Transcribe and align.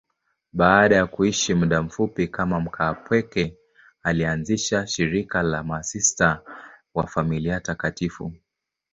Baada 0.53 0.95
ya 0.95 1.07
kuishi 1.07 1.53
muda 1.53 1.81
mfupi 1.81 2.27
kama 2.27 2.59
mkaapweke, 2.61 3.57
alianzisha 4.03 4.87
shirika 4.87 5.43
la 5.43 5.63
Masista 5.63 6.41
wa 6.93 7.07
Familia 7.07 7.59
Takatifu. 7.59 8.33